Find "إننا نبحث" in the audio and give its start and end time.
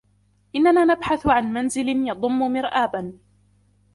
0.55-1.27